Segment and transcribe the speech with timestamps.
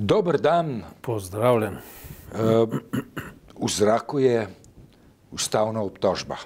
[0.00, 0.80] Dober dan.
[1.04, 1.76] Pozdravljen.
[3.60, 4.46] V zraku je
[5.28, 6.40] ustavna obtožba.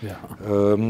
[0.00, 0.16] Ja.
[0.40, 0.88] Um,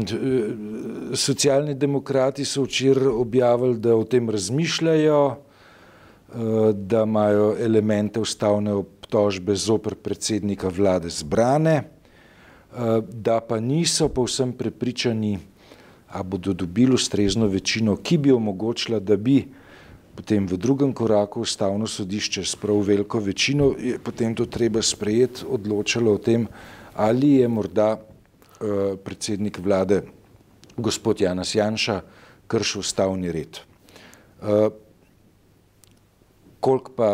[1.13, 9.55] socialni demokrati so včeraj objavili, da o tem razmišljajo, uh, da imajo elemente ustavne obtožbe
[9.55, 11.83] zoper predsednika vlade zbrane,
[13.03, 15.39] da pa niso povsem prepričani,
[16.07, 19.43] a bodo dobili ustrezno večino, ki bi omogočila, da bi
[20.19, 25.45] potem v drugem koraku ustavno sodišče s prav veliko večino, je potem to treba sprejeti,
[25.47, 26.43] odločalo o tem,
[26.99, 30.01] ali je morda uh, predsednik vlade
[30.75, 32.01] gospod Janas Janša
[32.51, 33.61] kršil ustavni red.
[34.41, 34.67] Uh,
[36.59, 37.11] koliko pa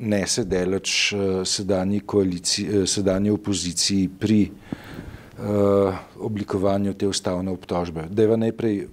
[0.00, 5.92] nese deleč uh, sedanji, koaliciji, uh, sedanji opoziciji pri uh,
[6.24, 8.08] oblikovanju te ustavne obtožbe.
[8.08, 8.86] Deva najprej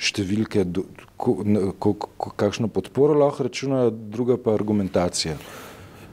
[0.00, 0.88] številke, do,
[2.36, 5.36] kakšno podporo lahko računajo, druga pa argumentacija.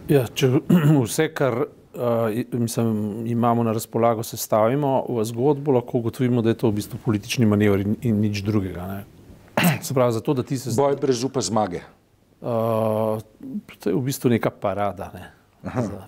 [0.10, 0.50] Ja, če
[1.06, 6.70] vse, kar uh, mislim, imamo na razpolago, sestavimo v zgodbo, lahko ugotovimo, da je to
[6.70, 8.88] v bistvu politični manever in, in nič drugega.
[8.88, 9.04] Ne.
[9.86, 10.74] Se pravi, zato, da ti se.
[10.78, 11.82] Boj brez upa zmage.
[12.40, 13.20] Uh,
[13.80, 15.12] to je v bistvu neka parada.
[15.14, 15.28] Ne.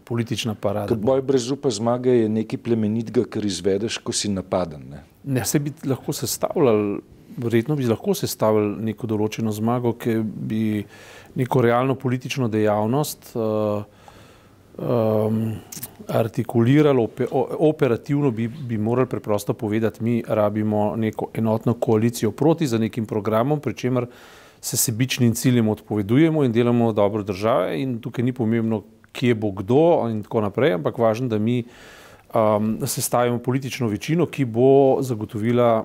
[0.08, 0.88] Politična parada.
[0.88, 4.86] Ker boj brez upa zmage je nekaj plemenitega, kar izvedeš, ko si napaden.
[4.93, 7.02] Ne, ne se bi lahko sestavljali
[7.37, 10.83] verjetno bi lahko sestavili neko določeno zmago, ki bi
[11.35, 13.83] neko realno politično dejavnost uh,
[14.77, 15.55] um,
[16.07, 17.07] artikuliralo,
[17.59, 23.59] operativno bi, bi morali preprosto povedati, mi rabimo neko enotno koalicijo proti za nekim programom,
[23.59, 24.07] pri čemer
[24.61, 30.07] se sebičnim ciljem odpovedujemo in delamo dobro države in tukaj ni pomembno, kje bo kdo
[30.09, 31.63] in tako naprej, ampak važno, da mi
[32.33, 35.83] um, sestavimo politično večino, ki bo zagotovila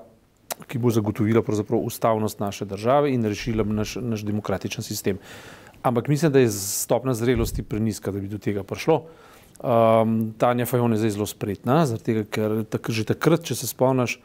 [0.67, 5.17] ki bo zagotovila ustavnost naše države in rešila naš, naš demokratičen sistem.
[5.81, 9.03] Ampak mislim, da je stopna zrelosti preniska, da bi do tega prišlo.
[9.57, 14.19] Um, Tanja Fajon je zdaj zelo spretna, tega, ker tak, že takrat, če se spomniš,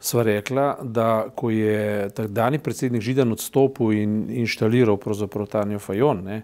[0.00, 6.42] sva rekla, da ko je dani predsednik Židan odstopil in inštaliral pravzaprav Tanjo Fajon, ne,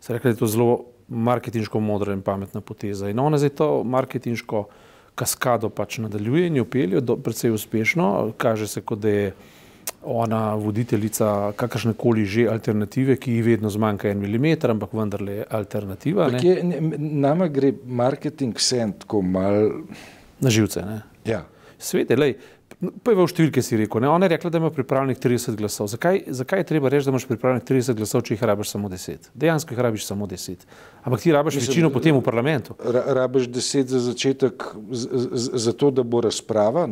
[0.00, 3.10] se rekla, da je to zelo marketinško modra in pametna poteza.
[3.10, 4.64] In ona zdaj to marketinško
[5.14, 8.32] kaskado pač nadaljuje in jo pelje precej uspešno.
[8.36, 9.32] Kaže se, kot da je
[10.02, 15.44] ona voditeljica kakršne koli že alternative, ki ji vedno zmanjka en milimeter, ampak vendarle je
[15.50, 16.28] alternativa.
[16.42, 16.58] Je,
[16.98, 19.70] nama gre marketing sen tako mal.
[20.40, 21.02] Na živce, ne?
[21.24, 21.44] Ja.
[21.78, 22.36] Svete, lej,
[22.82, 24.08] Prvo številke si rekel, ne?
[24.10, 25.86] ona je rekla, da ima pripravljenih 30 glasov.
[25.92, 29.28] Zakaj, zakaj je treba reči, da imaš pripravljenih 30 glasov, če jih rabiš samo 10?
[29.38, 30.66] Dejansko jih rabiš samo 10.
[31.04, 32.74] Ampak ti rabiš Mislim, večino potem v parlamentu.
[32.82, 36.88] Rabiš 10 za začetek, za to, da bo razprava.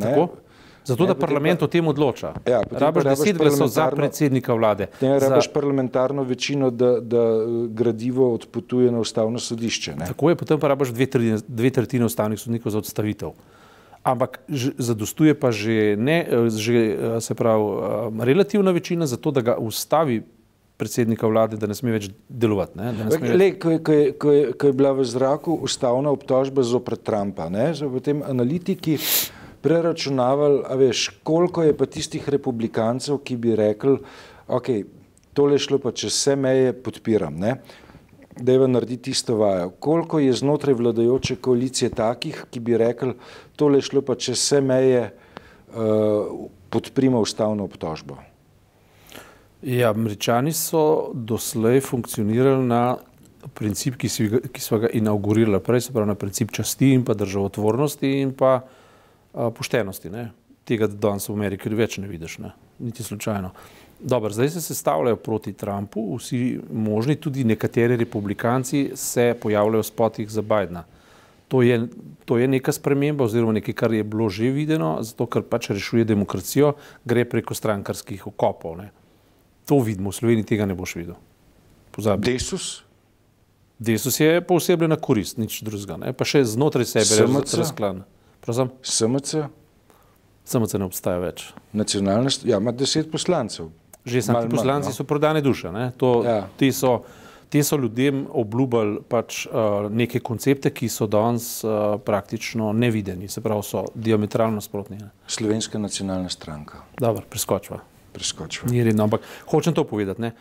[0.86, 2.36] Zato, da parlament o tem odloča.
[2.46, 4.92] Ja, rabiš deset glasov za predsednika vlade.
[5.02, 5.54] Ne, rabiš za...
[5.58, 7.24] parlamentarno večino, da, da
[7.68, 9.96] gradivo odpotuje na ustavno sodišče.
[9.98, 10.14] Ne?
[10.14, 13.34] Tako je, potem pa rabiš dve tretjine ustavnih sodnikov za odstavitev
[14.03, 14.41] ampak
[14.78, 17.65] zadostuje pa že, ne, že se pravi,
[18.25, 20.22] relativna večina za to, da ga ustavi
[20.81, 22.78] predsednika vlade, da ne sme več delovati.
[22.81, 26.09] Ne, sme Le, ko, je, ko, je, ko, je, ko je bila v zraku ustavna
[26.09, 28.97] obtožba zopred Trumpa, ne, so potem analitiki
[29.61, 34.00] preračunavali, a veš, koliko je pa tistih republikancev, ki bi rekli,
[34.49, 34.72] ok,
[35.37, 37.37] tole šlo pa čez vse meje, podpiram.
[37.37, 37.61] Ne
[38.40, 39.70] da je narediti isto vajo.
[39.70, 43.14] Koliko je znotraj vladajoče koalicije takih, ki bi rekli,
[43.56, 48.16] tole šlo pa če vse meje uh, podprima ustavno obtožbo?
[49.62, 52.96] Ja, američani so doslej funkcionirali na
[53.54, 57.14] princip, ki, si, ki smo ga inaugurirali prej, se pravi na princip časti in pa
[57.14, 60.10] državotvornosti in pa uh, poštenosti.
[60.10, 60.30] Ne?
[60.64, 62.54] Tega danes v Ameriki več ne vidiš, ne?
[62.80, 63.52] niti slučajno.
[64.03, 70.31] Dobro, zdaj se sestavljajo proti Trumpu, vsi možni, tudi nekateri republikanci se pojavljajo v spotih
[70.31, 70.84] za Bidna.
[71.49, 71.88] To je,
[72.25, 76.05] to je neka sprememba, oziroma nekaj, kar je bilo že videno, zato ker pač rešuje
[76.05, 78.76] demokracijo, gre preko strankarskih okopov.
[78.79, 78.91] Ne.
[79.67, 81.19] To vidimo, v Sloveniji tega ne boš videl.
[81.91, 82.32] Pozabi.
[82.32, 82.85] Desus?
[83.79, 85.99] Desus je posebej na korist, nič drugega.
[86.14, 87.26] Pa še znotraj sebe je
[87.58, 88.05] razklan.
[88.46, 89.49] SMC?
[90.46, 91.50] SMC ne obstaja več.
[91.73, 93.73] Nacionalna, ja, ima deset poslancev.
[94.05, 94.94] Že sami poslanci no.
[94.94, 95.69] so prodane duše.
[95.97, 96.49] To, ja.
[96.56, 97.02] ti, so,
[97.49, 103.41] ti so ljudem obljubili pač, uh, neke koncepte, ki so danes uh, praktično nevideni, se
[103.41, 104.99] pravi, so diametralno nasprotni.
[105.26, 106.85] Slovenska nacionalna stranka.
[106.99, 107.81] Dobro, preskočva.
[108.12, 108.70] Preskočva.
[108.70, 110.20] Ni redno, ampak hočem to povedati.
[110.20, 110.32] Ne?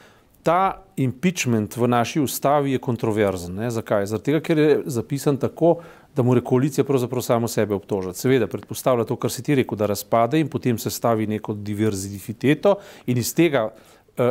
[0.44, 3.56] Ta impeachment v naši ustavi je kontroverzen.
[3.56, 3.72] Ne?
[3.72, 4.06] Zakaj?
[4.06, 5.80] Zato, ker je zapisan tako,
[6.16, 8.20] da mora koalicija pravzaprav samo sebe obtožiti.
[8.20, 12.76] Seveda, predpostavlja to, kar si ti rekel, da razpade in potem se stavi neko diverziteto
[13.06, 13.70] in iz tega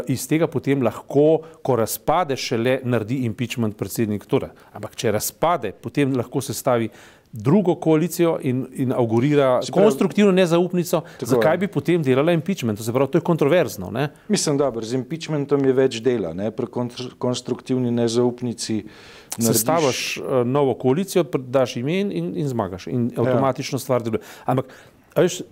[0.08, 1.28] iz tega potem lahko,
[1.62, 4.26] ko razpade, šele naredi impeachment predsednik.
[4.28, 6.90] Torej, ampak če razpade, potem lahko se stavi
[7.32, 11.58] drugo koalicijo in, in augurira pravi, konstruktivno nezaupnico, zakaj je.
[11.58, 12.80] bi potem delala impeachment?
[12.80, 13.90] To, pravi, to je kontroverzno.
[13.90, 14.08] Ne?
[14.28, 16.50] Mislim, da z impeachmentom je več dela, ne?
[16.50, 16.66] pri
[17.18, 18.82] konstruktivni nezaupnici.
[19.38, 23.22] Sestaviš uh, novo koalicijo, daš ime in, in zmagaš, in ja.
[23.22, 23.84] avtomatično ja.
[23.84, 24.24] stvar deluje.
[24.50, 24.72] Ampak,
[25.14, 25.42] veš,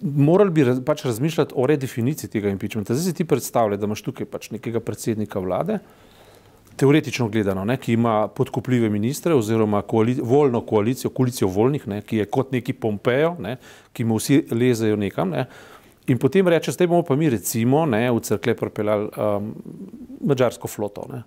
[0.00, 2.94] morali bi raz, pač razmišljati o redefiniciji tega impeachmenta.
[2.94, 5.78] Zdaj si ti predstavljaj, da imaš tukaj pač nekega predsednika vlade,
[6.76, 12.16] teoretično gledano, ne, ki ima podkupljive ministre oziroma koali, voljno koalicijo, koalicijo voljnih, ne, ki
[12.16, 13.56] je kot neki Pompejo, ne,
[13.92, 15.30] ki mu vsi lezejo nekam.
[15.30, 15.46] Ne,
[16.10, 19.52] in potem reče, zdaj bomo pa mi recimo ne, v crkve propeljali um,
[20.20, 21.06] mađarsko floto.
[21.12, 21.22] Ne,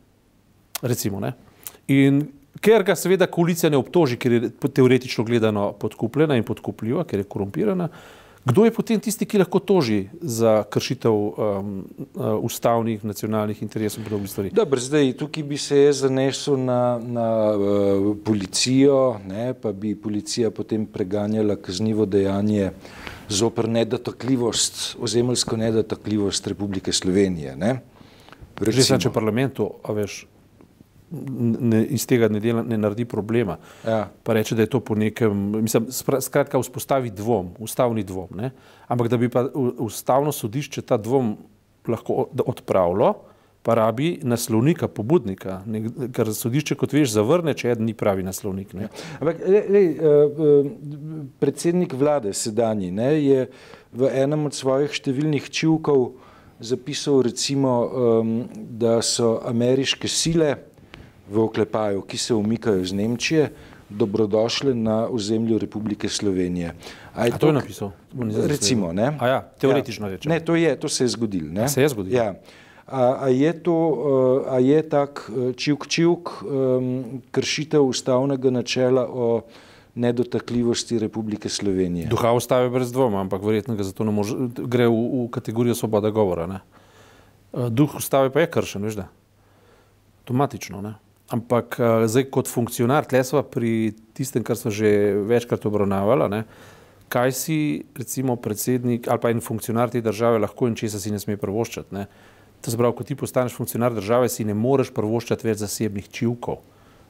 [0.82, 1.32] recimo, ne.
[1.88, 2.26] In
[2.62, 7.30] ker ga seveda koalicija ne obtoži, ker je teoretično gledano podkupljena in podkupljiva, ker je
[7.30, 7.90] korumpirana,
[8.48, 11.34] Kdo je potem tisti, ki lahko toži za kršitev um,
[12.16, 14.52] uh, ustavnih, nacionalnih interesov in podobnih stvari?
[14.56, 20.52] Dobro, zdaj tukaj bi se jaz zanesel na, na uh, policijo, ne, pa bi policija
[20.56, 22.72] potem preganjala kaznivo dejanje
[23.28, 27.56] zoper nedotakljivost, ozemeljsko nedotakljivost Republike Slovenije.
[27.60, 27.82] Ne.
[28.64, 30.24] Že sem če parlamentu, a veš,
[31.12, 33.58] ne, iz tega ne, dela, ne naredi problema.
[33.86, 34.08] Ja.
[34.24, 35.88] Pa reče, da je to po nekem, mislim,
[36.22, 38.36] skratka, vzpostavi dvom, ustavni dvom.
[38.36, 38.52] Ne?
[38.88, 39.46] Ampak da bi pa
[39.78, 41.36] ustavno sodišče ta dvom
[41.88, 43.14] lahko odpravilo,
[43.64, 45.82] pa rabi naslovnika, pobudnika, ne,
[46.16, 48.72] ker sodišče, kot veš, zavrne, če eden ni pravi naslovnik.
[48.76, 48.88] Ja.
[49.20, 50.70] Ampak, le, le, uh,
[51.40, 53.50] predsednik vlade sedanji ne, je
[53.92, 56.14] v enem od svojih številnih čivkov
[56.64, 60.56] zapisal, recimo, um, da so ameriške sile
[61.30, 63.50] v oklepaju, ki se umikajo iz Nemčije,
[63.90, 66.74] dobrodošle na ozemlju Republike Slovenije.
[67.16, 67.92] A je A to je napisal?
[68.48, 69.18] Recimo, ne?
[69.20, 70.12] A ja, teoretično ja.
[70.12, 70.32] rečem.
[70.32, 71.70] Ne, to je, to se je zgodilo, ne?
[71.70, 72.18] Se je zgodilo.
[72.18, 72.34] Ja.
[72.88, 73.76] A, a je to,
[74.48, 79.42] eh, a je tak eh, čivk čivk um, kršitev ustavnega načela o
[79.96, 82.08] nedotakljivosti Republike Slovenije?
[82.08, 86.10] Duha ustave brez dvoma, ampak verjetno ga zato ne može, gre v, v kategorijo svoboda
[86.10, 86.60] govora, ne?
[87.54, 89.08] Eh, duh ustave pa je kršen, veš da?
[90.24, 90.96] Automatično, ne?
[91.34, 96.44] Ampak uh, zdaj, kot funkcionar, tle smo pri tistem, kar smo že večkrat obravnavali, ne,
[97.12, 97.60] kaj si,
[97.96, 101.96] recimo, predsednik ali pa en funkcionar te države lahko in česa si ne sme prvoščati.
[101.96, 102.08] Ne.
[102.62, 106.60] To se pravi, ko ti postaneš funkcionar države, si ne moreš prvoščati več zasebnih čivkov,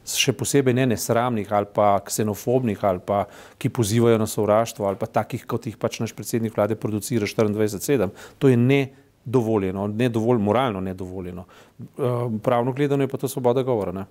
[0.08, 3.26] še posebej ne nesramnih ali pa ksenofobnih ali pa
[3.60, 8.10] ki pozivajo na sovraštvo ali pa takih, kot jih pač naš predsednik vlade producira 24-7.
[8.40, 8.82] To je ne
[9.28, 11.44] dovoljeno, ne dovolj, moralno nedovoljeno.
[11.80, 14.06] Uh, pravno gledano je pa to svoboda govora, ne?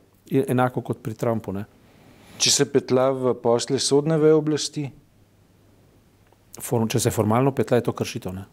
[0.48, 1.52] enako kot pri Trumpu.
[1.52, 1.64] Ne?
[2.38, 4.84] Če se petla v posle sodne veje oblasti?
[6.60, 8.34] Form, če se formalno petla, je to kršitev.
[8.36, 8.44] Ne?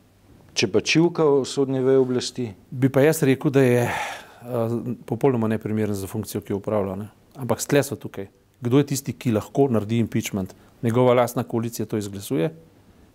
[0.56, 2.48] Če pa čivka v sodne veje oblasti?
[2.72, 4.78] Bi pa jaz rekel, da je uh,
[5.10, 6.96] popolnoma neprimeren za funkcijo, ki jo upravlja.
[7.04, 7.10] Ne?
[7.44, 8.30] Ampak stle so tukaj.
[8.64, 10.56] Kdo je tisti, ki lahko naredi impeachment?
[10.84, 12.54] Njegova lastna koalicija to izglasuje?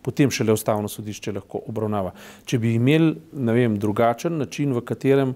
[0.03, 2.15] Potem šele ustavno sodišče lahko obravnava.
[2.49, 5.35] Če bi imeli vem, drugačen način, v katerem,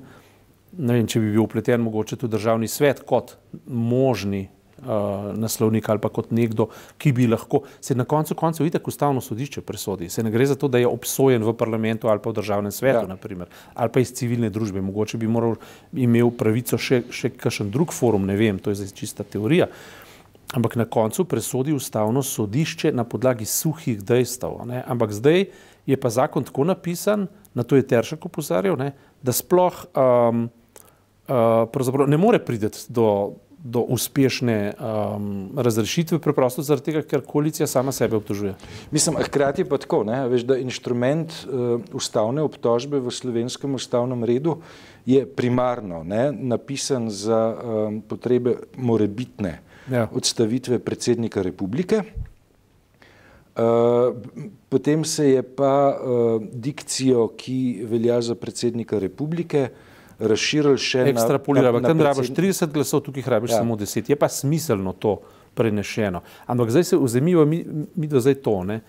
[0.73, 3.37] vem, če bi bil upleten mogoče tudi državni svet kot
[3.67, 4.47] možni
[4.82, 6.69] uh, naslovnik ali pa kot nekdo,
[6.99, 10.09] ki bi lahko, se na koncu koncev itak ustavno sodišče presodi.
[10.11, 13.05] Se ne gre za to, da je obsojen v parlamentu ali pa v državnem svetu,
[13.05, 13.10] ja.
[13.10, 14.81] naprimer, ali pa iz civilne družbe.
[14.81, 15.58] Mogoče bi moral
[15.93, 19.69] imel pravico še, še kakšen drug forum, ne vem, to je zdaj čista teorija.
[19.69, 20.02] Uh,
[20.53, 24.61] ampak na koncu presodi ustavno sodišče na podlagi suhih dejstev.
[24.69, 24.85] Ne?
[24.87, 25.47] Ampak zdaj
[25.87, 28.93] je pa zakon tako napisan, na to je Teršek upozarjal, ne?
[29.23, 30.51] da sploh um,
[31.29, 37.93] uh, ne more priti do, do uspešne um, razrešitve, preprosto zaradi tega, ker koalicija sama
[37.93, 38.55] sebe obtožuje.
[38.91, 40.29] Mislim, hkrati pa tako, ne?
[40.29, 44.61] veš, da inštrument uh, ustavne obtožbe v slovenskem ustavnem redu
[45.06, 46.29] je primarno ne?
[46.32, 50.08] napisan za um, potrebe morebitne ja.
[50.12, 52.03] odstavitve predsednika republike.
[53.53, 54.17] Uh,
[54.69, 59.69] potem se je pa uh, dikcijo, ki velja za predsednika republike,
[60.19, 61.81] razširil še na ekstrapoliral.
[61.84, 63.60] Tam rabiš 30 glasov, tukaj rabiš ja.
[63.60, 64.08] samo 10.
[64.08, 65.19] Je pa smiselno to
[65.55, 66.22] prenešeno.
[66.46, 67.60] Ampak zdaj se vzemijo mi,
[67.94, 68.81] mi do zdaj to, ne,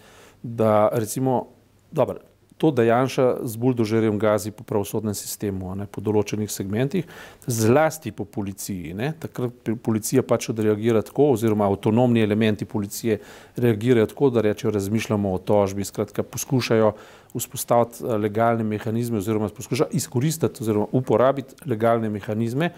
[0.43, 1.47] da recimo,
[1.91, 2.23] dobro,
[2.57, 7.07] to, da Janša z buldožerjem gazi po pravosodnem sistemu, ne, po določenih segmentih,
[7.47, 8.93] zlasti po policiji.
[8.97, 13.19] Ne, takrat policija pač odreagira tako, oziroma avtonomni elementi policije
[13.57, 16.93] reagirajo tako, da rečejo, razmišljamo o tožbi, skratka poskušajo
[17.33, 22.71] vzpostaviti eh, legalne mehanizme oziroma poskušajo izkoristiti oziroma uporabiti legalne mehanizme.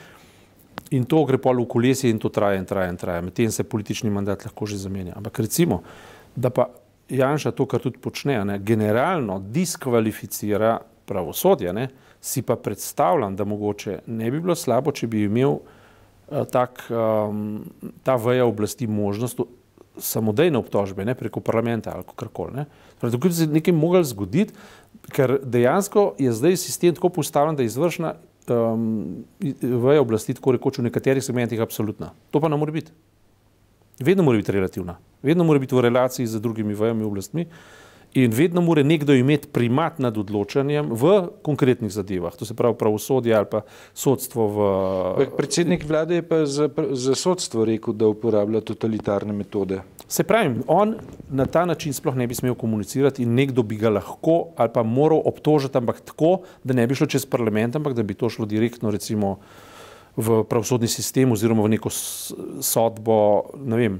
[0.91, 3.21] In to gre pa v kolesje in to traja in traja in traja.
[3.21, 5.13] Medtem se politični mandat lahko že zamenja.
[5.15, 5.81] Ampak recimo,
[6.35, 6.67] da pa
[7.09, 11.89] Janša to, kar tudi počne, ne, generalno diskvalificira pravosodja, ne,
[12.21, 17.61] si pa predstavljam, da mogoče ne bi bilo slabo, če bi imel uh, tak, um,
[18.03, 19.43] ta veja oblasti možnost
[20.01, 22.65] samodejne obtožbe, ne preko parlamenta ali karkoli.
[22.99, 24.53] Tukaj bi se nekaj moglo zgoditi,
[25.13, 28.15] ker dejansko je zdaj sistem tako postavljen, da je izvršna
[28.49, 29.25] um,
[29.61, 32.11] veja oblasti tako rekoč v nekaterih segmentih absolutna.
[32.31, 32.91] To pa ne more biti.
[33.99, 37.49] Vedno mora biti relativna, vedno mora biti v relaciji z drugimi vejami oblastmi.
[38.15, 43.35] In vedno mora nekdo imeti primat nad odločanjem v konkretnih zadevah, to se pravi pravosodje
[43.35, 44.45] ali pa sodstvo.
[44.47, 45.25] V...
[45.35, 49.81] Predsednik vlade je pa za, za sodstvo rekel, da uporablja totalitarne metode.
[50.07, 50.95] Se pravi, on
[51.27, 54.83] na ta način sploh ne bi smel komunicirati in nekdo bi ga lahko ali pa
[54.83, 58.45] moral obtožiti, ampak tako, da ne bi šlo čez parlament, ampak da bi to šlo
[58.45, 59.39] direktno recimo
[60.15, 61.91] v pravosodni sistem oziroma v neko
[62.63, 63.17] sodbo,
[63.59, 63.99] ne vem,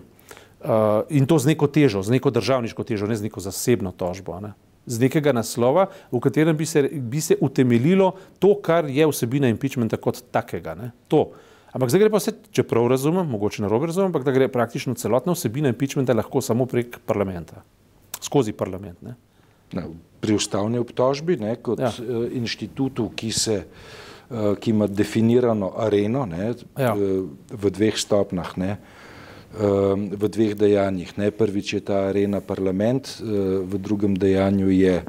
[0.66, 4.40] Uh, in to z neko težo, z neko državniško težo, ne z neko zasebno tožbo.
[4.42, 4.56] Ne?
[4.90, 10.02] Z nekega naslova, v katerem bi se, bi se utemeljilo to, kar je vsebina impeachmenta
[10.02, 10.74] kot takega.
[10.74, 10.90] Ne?
[11.14, 11.38] To.
[11.70, 14.50] Ampak zdaj gre pa vse, če prav razumem, mogoče na robe razumem, ampak da gre
[14.50, 17.62] praktično celotna vsebina impeachmenta lahko samo prek parlamenta,
[18.26, 18.98] skozi parlament.
[19.06, 19.14] Ne?
[19.78, 19.86] Ne,
[20.24, 21.94] pri ustavni obtožbi, ne, kot ja.
[21.94, 26.96] uh, inštitutu, ki, se, uh, ki ima definirano areno ne, ja.
[26.96, 28.56] uh, v dveh stopnah.
[28.62, 29.05] Ne, uh,
[29.56, 31.18] v dveh dejanjih.
[31.18, 33.24] Ne, prvič je ta arena parlament, eh,
[33.64, 35.06] v drugem dejanju je eh,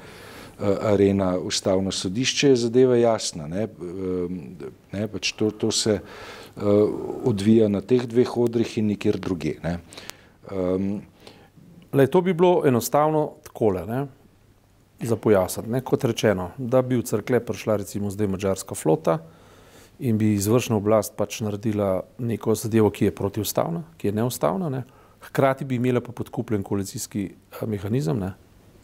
[0.80, 3.48] arena ustavno sodišče, je zadeva jasna.
[3.48, 6.62] Ne, ehm, ne, pač to, to se eh,
[7.24, 9.58] odvija na teh dveh odrih in nikjer druge.
[9.62, 9.78] Ne.
[10.50, 11.02] Um,
[11.96, 14.06] Le, to bi bilo enostavno takole, ne,
[15.00, 15.80] za pojasniti.
[15.84, 19.18] Kot rečeno, da bi v crkve prišla recimo zdaj mađarska flota,
[19.98, 24.84] in bi izvršna oblast pač naredila neko zadevo, ki je protivstavna, ki je neustavna, ne?
[25.26, 27.30] hkrati bi imela pa podkupljen koalicijski
[27.66, 28.18] mehanizem.
[28.18, 28.34] Ne?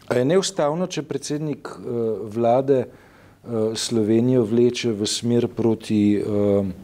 [0.09, 1.85] A je neustavno, če predsednik uh,
[2.35, 6.75] vlade uh, Slovenijo vleče v smer proti uh, uh,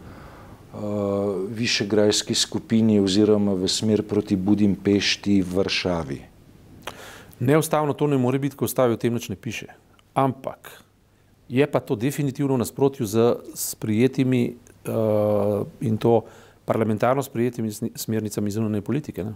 [1.49, 6.21] višegrajski skupini oziroma v smer proti Budimpešti Varšavi?
[7.41, 9.73] Neustavno to ne more biti, ko ustavi o tem nič ne piše.
[10.15, 10.71] Ampak
[11.49, 14.55] Je pa to definitivno v nasprotju z sprijetimi
[14.89, 16.25] uh, in to
[16.65, 19.25] parlamentarno sprijetimi smernicami zunanje politike.
[19.25, 19.33] Ne?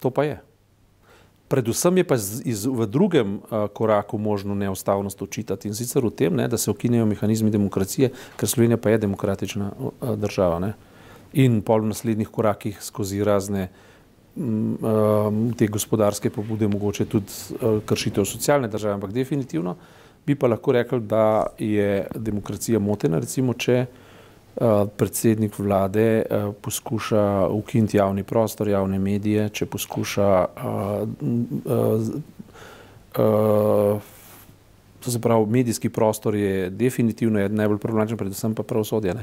[0.00, 0.40] To pa je.
[1.48, 6.10] Predvsem je pa z, iz, v drugem uh, koraku možno neustavnost očitati in sicer v
[6.10, 10.58] tem, ne, da se okinejo mehanizmi demokracije, ker Slovenija pa je demokratična uh, država.
[10.58, 10.74] Ne?
[11.38, 13.68] In pol v naslednjih korakih skozi razne
[14.34, 20.46] um, te gospodarske pobude, mogoče tudi uh, kršitev socialne države, ampak definitivno uh, Bi pa
[20.46, 23.88] lahko rekel, da je demokracija motena, recimo, če uh,
[24.96, 30.46] predsednik vlade uh, poskuša ukiniti javni prostor, javne medije, če poskuša.
[30.54, 31.08] Uh,
[35.02, 39.14] to se pravi, medijski prostor je definitivno najbolj problematičen, predvsem pa pravosodje.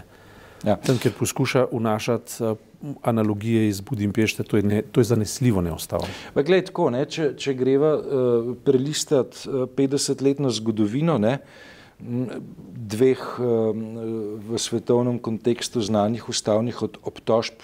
[0.63, 0.75] Ja.
[0.75, 2.57] Tam, ker poskuša vnašati uh,
[3.03, 6.07] analogije iz Budimpešte, to je, ne, to je zanesljivo neostalo.
[6.35, 11.37] Glej, tako, ne, če, če greva uh, prelistati uh, 50-letno zgodovino ne,
[11.99, 13.75] dveh uh,
[14.49, 17.63] v svetovnem kontekstu znanih ustavnih obtožb,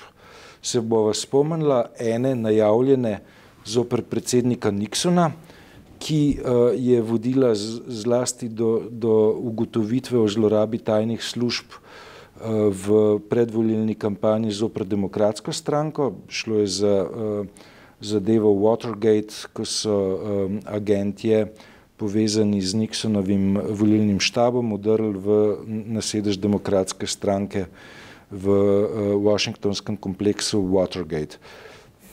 [0.65, 3.19] se bova spomnila ene najavljene
[3.65, 5.29] zoper predsednika Nixona,
[5.99, 11.79] ki uh, je vodila z, zlasti do, do ugotovitve o zlorabi tajnih služb
[12.71, 16.13] v predvolilni kampanji zopr demokratsko stranko.
[16.27, 17.47] Šlo je za uh,
[18.01, 21.53] zadevo Watergate, ko so um, agentje
[21.95, 25.27] povezani z Nixonovim volilnim štabom udrli v
[25.95, 27.71] nasedež demokratske stranke
[28.27, 28.51] v
[29.15, 31.39] Washingtonskem kompleksu Watergate.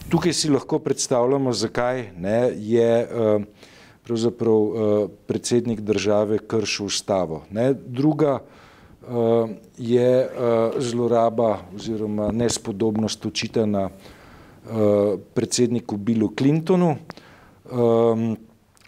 [0.06, 3.06] Tukaj si lahko predstavljamo, zakaj ne, je
[4.06, 4.60] pravzaprav
[5.26, 7.42] predsednik države kršil ustavo.
[7.50, 7.74] Ne.
[7.74, 8.38] Druga
[9.78, 16.96] je uh, zloraba oziroma nespodobnost očitana uh, predsedniku Billu Clintonu,
[17.72, 18.36] um,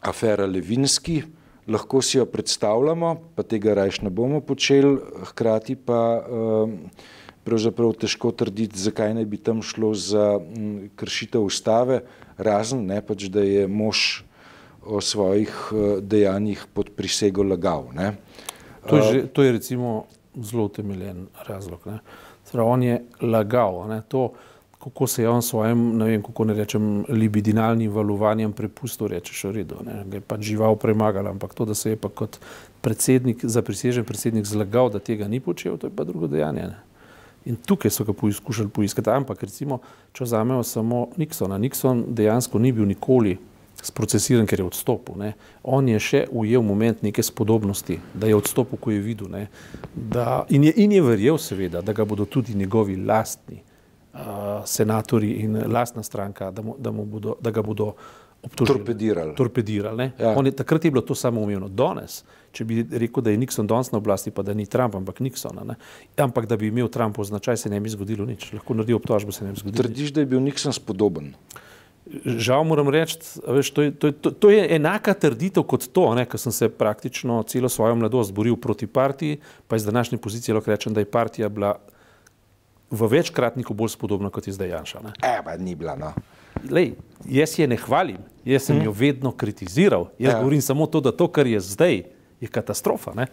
[0.00, 1.22] afera Levinski,
[1.68, 4.98] lahko si jo predstavljamo, pa tega rajš ne bomo počeli,
[5.32, 6.78] hkrati pa um,
[7.44, 10.38] pravzaprav težko trditi, zakaj ne bi tam šlo za
[10.96, 12.04] kršitev ustave,
[12.38, 14.22] razen ne pač, da je mož
[14.84, 17.88] o svojih uh, dejanjih pod prisego lagal.
[17.96, 18.14] Ne.
[18.88, 21.80] To je, že, to je recimo zelo utemeljen razlog.
[22.50, 24.02] Zdaj, on je lagal, ne?
[24.08, 24.32] to,
[24.84, 29.52] kako se je on svojim, ne vem, kako ne rečem, libidinalnim valovanjem prepustil, rečeš v
[29.60, 30.02] redu, ne?
[30.04, 32.36] ga je pač žival premagal, ampak to, da se je pa kot
[32.84, 36.68] predsednik, zaprisežen predsednik zlagal, da tega ni počel, to je pa drugo dejanje.
[36.74, 36.78] Ne?
[37.44, 39.80] In tukaj so ga poskušali poiskati, ampak recimo,
[40.12, 43.38] če vzamemo samo Nixona, Nixon dejansko ni bil nikoli
[43.84, 45.18] sprocesiran, ker je odstopil.
[45.20, 45.34] Ne.
[45.62, 49.30] On je še ujel moment neke spodobnosti, da je odstopil, ko je videl.
[49.30, 49.46] Ne,
[49.94, 55.36] da, in, je, in je verjel, seveda, da ga bodo tudi njegovi lastni uh, senatori
[55.44, 57.92] in lastna stranka, da, mu, da, mu bodo, da ga bodo
[58.44, 58.78] obtožili.
[58.78, 59.34] Torpedirali.
[59.36, 60.34] torpedirali Ja.
[60.36, 61.68] On je, takrat je bilo to samo umevno.
[61.68, 62.22] Danes,
[62.52, 65.60] če bi rekel, da je Nixon danes na oblasti, pa da ni Trump, ampak Nixon,
[65.64, 65.76] ne,
[66.20, 68.52] ampak da bi imel Trumpov značaj, se ne bi zgodilo nič.
[68.52, 69.88] Lahko naredi obtožbo, se ne bi zgodilo.
[69.88, 69.96] nič.
[69.96, 71.32] Trdiš, da je bil Nixon spodoben.
[72.24, 76.06] Žal moram reči, veš, to, je, to, je, to, to je enaka trditev kot to,
[76.14, 80.70] ker sem se praktično celo svojo mladost boril proti partiji, pa iz današnje pozicije lahko
[80.70, 81.76] rečem, da je partija bila
[82.90, 85.00] v večkratniku bolj spodobna kot je zdaj Janša.
[85.02, 85.12] Ne.
[85.22, 85.96] E, pa ni bila.
[85.96, 86.12] No.
[86.70, 86.94] Lej,
[87.26, 90.08] jaz je ne hvalim, jaz sem jo vedno kritiziral.
[90.18, 90.36] Jaz Ja.
[90.36, 90.38] ja.
[90.38, 92.02] govorim samo to, da to, kar je zdaj,
[92.40, 93.14] je katastrofa.
[93.14, 93.26] Ne?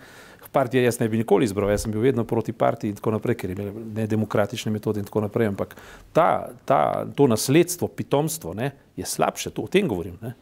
[0.51, 3.37] Partije jaz ne bi nikoli izbral, jaz sem bil vedno proti partiji in tako naprej,
[3.39, 5.47] ker je imel nedemokratične metode in tako naprej.
[5.47, 5.75] Ampak
[6.13, 10.17] ta, ta, to nasledstvo, pitomstvo ne, je slabše, to, o tem govorim.
[10.21, 10.33] Ne?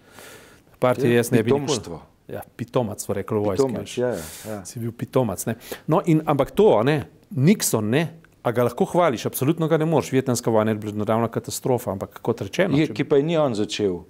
[0.80, 1.68] Partije jaz ne bi nikoli.
[1.68, 2.02] Pitomstvo.
[2.30, 3.66] Ja, pitomac, so rekli v vojski.
[3.66, 4.58] Tomač, ja, ja, ja.
[4.66, 5.46] Si bil pitomac.
[5.50, 5.56] Ne?
[5.90, 7.02] No, in, ampak to, ne,
[7.34, 8.04] Nixon, ne,
[8.46, 10.12] a ga lahko hvališ, absolutno ga ne moreš.
[10.14, 13.38] Vietnamska vojna je bila naravna katastrofa, ampak kot rečeno, Je, če ki pa je ni
[13.38, 14.02] on začel.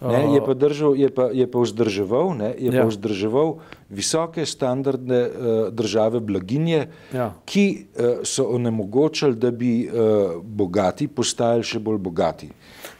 [0.00, 2.82] Ne, je, pa držal, je, pa, je pa vzdrževal, ne, je ja.
[2.82, 3.58] Pa vzdrževal
[3.92, 5.32] visoke standardne uh,
[5.68, 7.34] države blaginje, Ja.
[7.44, 12.48] ki uh, so onemogočali, da bi uh, bogati postajali še bolj bogati.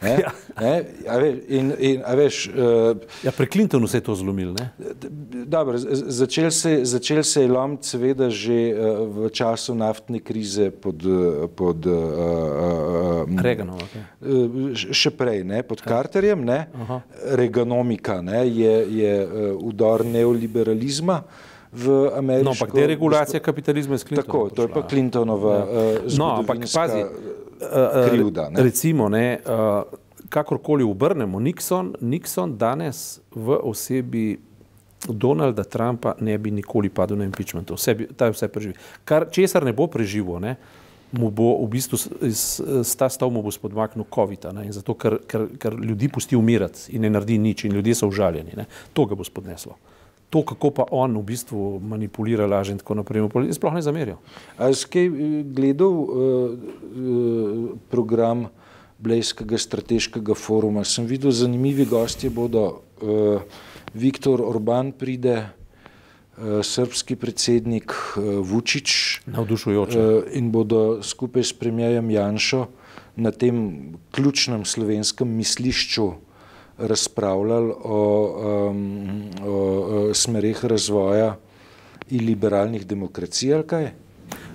[0.03, 0.31] Ne, Ja.
[0.61, 4.55] ne, a veš, in, in, veš, uh, Ja, pri Clintonu se je to zlomil.
[4.57, 4.71] Ne?
[5.45, 5.77] Dobro,
[6.09, 11.45] začel se, začel se je lomiti seveda že uh, v času naftne krize pod, eh,
[11.53, 11.93] pod uh,
[13.29, 13.77] uh, Reganov.
[13.85, 14.03] Okay.
[14.89, 16.65] še prej, ne, pod Carterjem, ne,
[17.37, 19.13] Reganomika ne, je, je
[19.61, 21.23] udor neoliberalizma
[21.73, 22.45] v ameriško.
[22.45, 24.27] No, ampak deregulacija kapitalizma je s Clintonom.
[24.27, 24.83] Tako, to je pa.
[24.89, 25.65] Clintonova Ja.
[25.65, 27.05] uh, No, ampak pazi,
[28.09, 28.49] krivda.
[28.51, 28.63] Ne.
[28.63, 29.99] Recimo, ne, uh,
[30.29, 34.39] kakorkoli obrnemo, Nixon, Nixon danes v osebi
[35.09, 37.75] Donalda Trumpa ne bi nikoli padel na impeachmentu.
[37.75, 38.77] Vse bi, ta je vse preživel.
[39.05, 40.57] Kar česar ne bo preživel, ne,
[41.13, 44.95] mu bo v bistvu iz, s ta stav mu bo spodmaknil COVID, ne, in zato,
[44.95, 48.55] ker, ker, ker ljudi pusti umirati in ne naredi nič in ljudje so užaljeni.
[48.57, 49.75] Ne, to ga bo spodneslo.
[50.31, 54.21] To, kako pa on v bistvu manipulira, laže in tako naprej, pol- sploh ne zamerijo.
[54.63, 58.47] A si kaj eh, gledal uh, uh, program
[59.01, 60.85] Blejskega strateškega foruma?
[60.85, 62.83] Sem videl, zanimivi gostje bodo.
[63.03, 63.43] Uh,
[63.91, 65.51] Viktor Orban pride,
[66.39, 69.99] uh, srpski predsednik uh, Vučić Navdušujoče.
[69.99, 72.67] uh, in bodo skupaj s premijejem Janšo
[73.17, 73.83] na tem
[74.15, 76.13] ključnem slovenskem mislišču
[76.81, 78.01] razpravljali o,
[78.71, 81.37] um, o, smereh razvoja
[82.11, 83.91] in liberalnih demokracij ali kaj?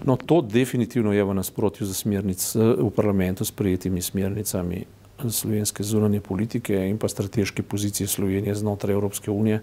[0.06, 4.86] No, to definitivno je v nasprotju z smernic v parlamentu sprejetimi smernicami
[5.30, 9.62] slovenske zunanje politike in pa strateške pozicije Slovenije znotraj Evropske unije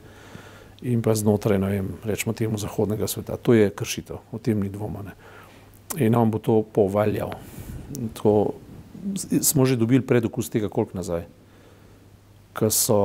[0.83, 3.37] in pa znotraj, ne vem, rečemo temu zahodnega sveta.
[3.37, 5.03] To je kršitev, o tem ni dvoma.
[5.03, 5.13] Ne.
[6.07, 7.31] In on bo to povaljal.
[8.23, 8.55] To
[9.41, 11.23] smo že dobili predokus tega, koliko nazaj.
[12.53, 12.97] Ko so,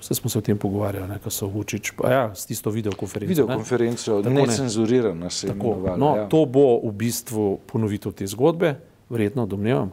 [0.00, 3.30] vse smo se o tem pogovarjali, ne, ko so Vučić, pa ja, s tisto videokonferenco.
[3.30, 4.30] Videokonferenco, ne.
[4.30, 5.96] necenzurirana se je Tako, imenovala.
[5.96, 6.28] no, ja.
[6.28, 8.74] to bo v bistvu ponovitev te zgodbe,
[9.10, 9.92] verjetno domnevam.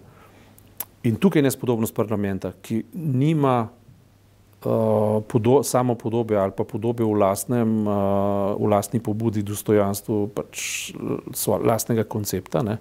[1.03, 3.69] In tukaj je nespodobnost parlamenta, ki nima
[4.65, 10.63] uh, podo, samo podobe ali pa podobe v, lastnem, uh, v lastni pobudi, dostojanstvu pač
[11.33, 12.63] svoja, lastnega koncepta.
[12.65, 12.79] Ne?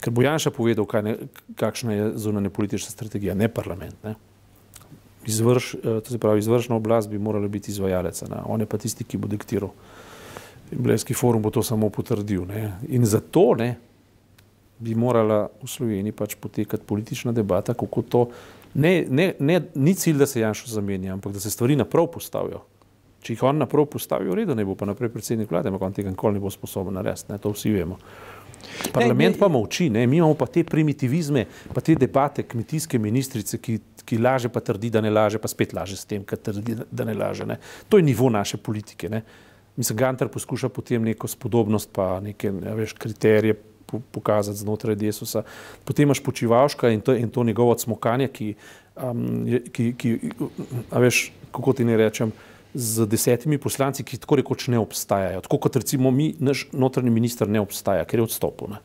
[0.00, 1.16] Ker bo Janša povedal, ne,
[1.56, 3.96] kakšna je zunanja politična strategija, ne parlament.
[4.04, 4.14] Ne?
[5.26, 8.40] Izvrš, eh, to se pravi, izvršna oblast bi morala biti izvajalec, ne?
[8.46, 9.70] on je pa tisti, ki bo diktiral.
[10.72, 12.46] In Blejski forum bo to samo potrdil.
[12.46, 12.78] Ne?
[12.88, 13.74] In zato ne,
[14.78, 18.26] bi morala v Sloveniji pač potekati politična debata, kako to.
[18.74, 22.62] Ne, ne, ne, ni cilj, da se Janša zamenja, ampak da se stvari naprav postavijo.
[23.20, 25.96] Če jih on naprav postavi, v redu, ne bo pa naprej predsednik vlade, ampak on
[25.96, 27.98] tega nikoli ne bo sposoben narediti, ne, to vsi vemo.
[28.92, 30.06] Parlament pa molči, ne?
[30.06, 33.78] mi imamo pa te primitivizme, pa te debate kmetijske ministrice, ki,
[34.10, 37.06] ki laže, pa trdi, da ne laže, pa spet laže s tem, kar trdi, da
[37.06, 37.46] ne laže.
[37.46, 37.60] Ne?
[37.88, 39.10] To je nivo naše politike.
[39.12, 39.22] Ne?
[39.78, 43.54] Mislim, Gantar poskuša potem neko spodobnost, pa neke ja, veš, kriterije
[43.86, 45.44] po- pokazati znotraj Desusa.
[45.86, 48.54] Potem imaš počivalška in to, in to njegovo smokanje, ki,
[48.98, 50.16] um, ki, ki
[50.90, 52.34] a veš, kako ti ne rečem,
[52.74, 55.40] z desetimi poslanci, ki tako rekoč ne obstajajo.
[55.46, 58.74] Tako kot recimo mi, naš notranji minister ne obstaja, ker je odstopil.
[58.74, 58.78] Ne.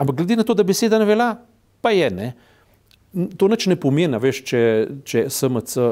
[0.00, 1.34] Ampak glede na to, da beseda ne velja,
[1.84, 2.32] pa je ne.
[3.12, 4.60] To nič ne pomeni, veš, če,
[5.04, 5.90] če SMC uh,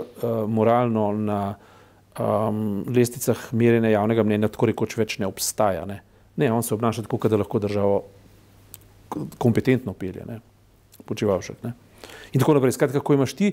[0.49, 1.41] moralno na
[2.17, 5.85] um, lesticah merjenja javnega mnenja tako rekoč več ne obstaja.
[5.89, 6.01] Ne,
[6.41, 8.01] ne on se obnaša tako, da lahko državo
[9.43, 10.39] kompetentno pelje, ne,
[11.05, 11.61] počivalšek.
[11.67, 11.75] Ne.
[12.33, 12.77] In tako naprej.
[12.79, 13.53] Skratka, ko imaš ti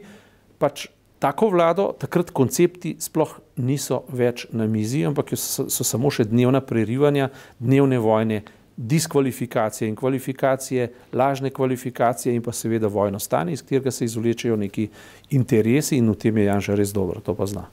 [0.62, 0.88] pač
[1.19, 6.62] tako vlado, takrat koncepti sploh niso več na mizi, ampak so, so samo še dnevna
[6.62, 8.43] prerivanja, dnevne vojne,
[8.77, 14.87] diskvalifikacije in kvalifikacije, lažne kvalifikacije in pa seveda vojno stanje, iz katerega se izvlečejo neki
[15.29, 17.65] interesi in v tem je Janša res dobro, to pa zna.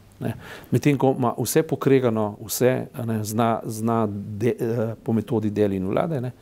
[0.70, 5.88] Medtem ko ima vse pokregano, vse ne, zna, zna de, eh, po metodi deli in
[5.88, 6.32] vlade, ne,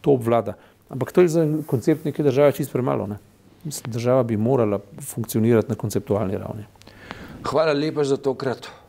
[0.00, 0.54] to obvlada.
[0.88, 3.06] Ampak to je za koncept neke države čisto premalo.
[3.06, 3.16] Ne.
[3.64, 6.64] Mislim, država bi morala funkcionirati na konceptualni ravni.
[7.44, 8.81] Hvala lepa za to kratko.